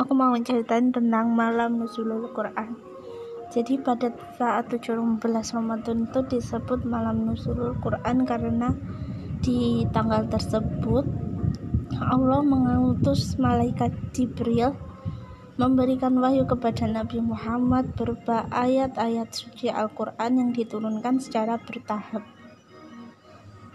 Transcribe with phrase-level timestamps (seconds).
[0.00, 2.72] aku mau ceritain tentang malam nuzulul Quran.
[3.52, 4.08] Jadi pada
[4.40, 4.96] saat 17
[5.52, 8.72] Ramadan itu disebut malam nuzulul Quran karena
[9.44, 11.04] di tanggal tersebut
[12.00, 14.72] Allah mengutus malaikat Jibril
[15.60, 22.24] memberikan wahyu kepada Nabi Muhammad berupa ayat-ayat suci Al-Quran yang diturunkan secara bertahap.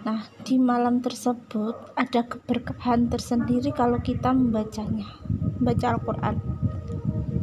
[0.06, 5.06] Nah, di malam tersebut ada keberkahan tersendiri kalau kita membacanya,
[5.60, 6.36] membaca Al-Quran.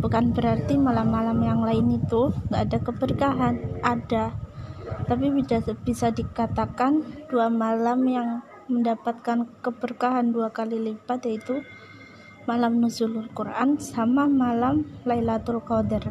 [0.02, 3.54] Bukan berarti malam-malam yang lain itu nggak ada keberkahan,
[3.86, 4.24] ada.
[5.06, 8.28] Tapi bisa, bisa dikatakan dua malam yang
[8.66, 11.62] mendapatkan keberkahan dua kali lipat yaitu
[12.48, 16.10] malam nuzulul Quran sama malam Lailatul Qadar.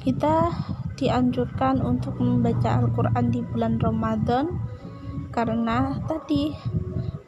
[0.00, 0.50] Kita
[0.98, 4.50] dianjurkan untuk membaca Al-Quran di bulan Ramadan
[5.30, 6.50] karena tadi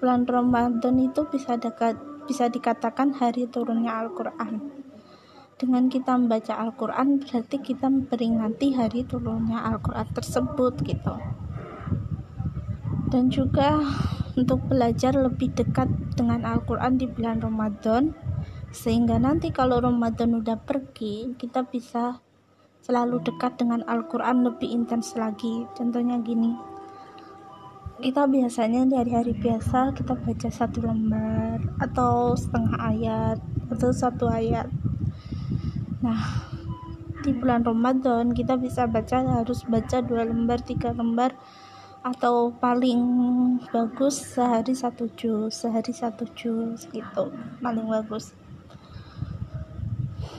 [0.02, 1.94] bulan Ramadan itu bisa dekat
[2.26, 4.58] bisa dikatakan hari turunnya Al-Quran.
[5.54, 11.14] Dengan kita membaca Al-Quran berarti kita memperingati hari turunnya Al-Quran tersebut gitu.
[13.14, 13.78] Dan juga
[14.34, 15.86] untuk belajar lebih dekat
[16.18, 18.10] dengan Al-Quran di bulan Ramadan
[18.74, 22.18] sehingga nanti kalau Ramadan udah pergi kita bisa
[22.82, 25.62] selalu dekat dengan Al-Quran lebih intens lagi.
[25.78, 26.72] Contohnya gini
[28.00, 34.70] kita biasanya di hari-hari biasa kita baca satu lembar atau setengah ayat atau satu ayat.
[36.00, 36.48] Nah
[37.20, 41.36] di bulan Ramadan kita bisa baca harus baca dua lembar tiga lembar
[42.02, 42.98] atau paling
[43.70, 47.28] bagus sehari satu juz sehari satu juz gitu
[47.60, 48.32] paling bagus.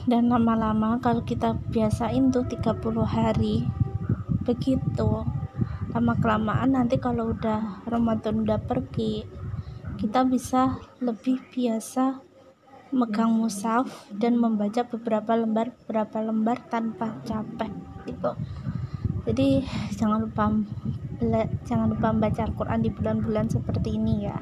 [0.04, 2.76] Dan lama-lama kalau kita biasain tuh 30
[3.08, 3.64] hari
[4.44, 5.24] begitu
[5.94, 9.30] lama kelamaan nanti kalau udah Ramadan udah pergi
[10.02, 12.18] kita bisa lebih biasa
[12.94, 17.74] megang musaf dan membaca beberapa lembar beberapa lembar tanpa capek
[18.10, 18.34] gitu.
[19.30, 19.66] Jadi
[19.98, 20.50] jangan lupa
[21.66, 24.38] jangan lupa membaca Al-Quran di bulan-bulan seperti ini ya.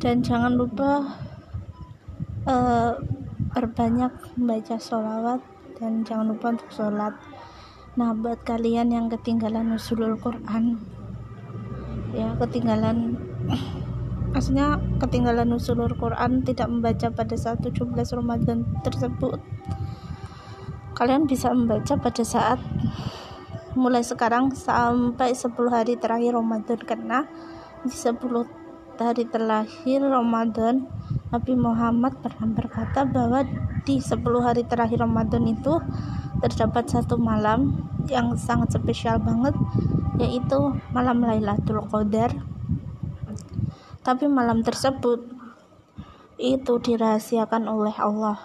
[0.00, 1.04] Dan jangan lupa
[2.44, 2.92] uh,
[3.52, 5.40] perbanyak membaca sholawat
[5.80, 7.12] dan jangan lupa untuk sholat
[7.96, 10.78] nah buat kalian yang ketinggalan usulul Quran
[12.12, 13.16] ya ketinggalan
[14.36, 19.40] maksudnya ketinggalan usulul Quran tidak membaca pada saat 17 Ramadan tersebut
[20.96, 22.56] kalian bisa membaca pada saat
[23.76, 26.80] mulai sekarang sampai 10 hari terakhir Ramadan.
[26.80, 27.28] Karena
[27.84, 28.16] di 10
[28.96, 30.88] hari terakhir Ramadan
[31.28, 33.44] Nabi Muhammad pernah berkata bahwa
[33.84, 35.76] di 10 hari terakhir Ramadan itu
[36.44, 39.54] terdapat satu malam yang sangat spesial banget
[40.16, 42.32] yaitu malam Lailatul Qadar.
[44.00, 45.18] Tapi malam tersebut
[46.36, 48.38] itu dirahasiakan oleh Allah.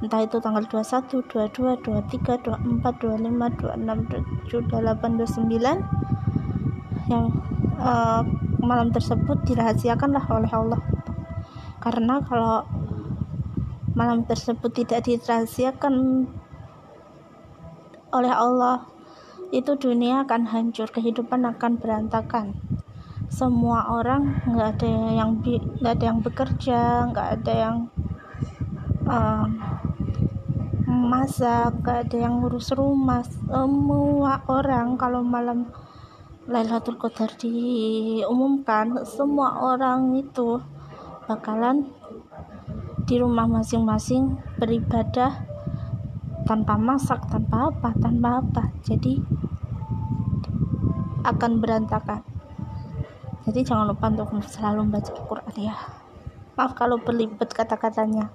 [0.00, 4.08] Entah itu tanggal 21, 22, 23, 24, 25, 26,
[4.48, 7.28] 27, 28, 29 yang
[7.76, 8.24] uh,
[8.64, 10.80] malam tersebut dirahasiakanlah oleh Allah.
[11.84, 12.64] Karena kalau
[13.92, 16.24] malam tersebut tidak dirahasiakan
[18.10, 18.86] oleh Allah
[19.50, 22.54] itu dunia akan hancur kehidupan akan berantakan.
[23.30, 25.30] Semua orang nggak ada yang
[25.78, 27.76] nggak ada yang bekerja nggak ada yang
[29.06, 29.46] uh,
[30.86, 33.22] masak nggak ada yang ngurus rumah.
[33.26, 35.70] Semua orang kalau malam
[36.50, 40.58] Lailatul Qadar diumumkan semua orang itu
[41.30, 41.86] bakalan
[43.06, 45.49] di rumah masing-masing beribadah
[46.50, 48.74] tanpa masak, tanpa apa, tanpa apa.
[48.82, 49.22] Jadi
[51.22, 52.26] akan berantakan.
[53.46, 55.78] Jadi jangan lupa untuk selalu membaca Al-Quran ya.
[56.58, 58.34] Maaf kalau berlibat kata-katanya.